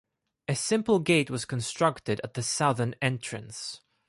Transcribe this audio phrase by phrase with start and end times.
[0.47, 3.81] A simple gate was constructed at the southern entrance.